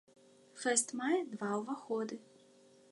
[0.61, 2.15] Фэст мае два ўваходы.